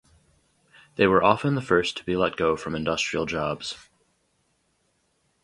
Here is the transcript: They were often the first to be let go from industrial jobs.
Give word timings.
They 0.95 1.05
were 1.05 1.21
often 1.21 1.53
the 1.53 1.61
first 1.61 1.95
to 1.97 2.03
be 2.03 2.15
let 2.17 2.35
go 2.35 2.57
from 2.57 2.73
industrial 2.73 3.27
jobs. 3.27 3.75